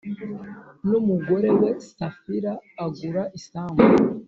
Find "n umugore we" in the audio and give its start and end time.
0.87-1.71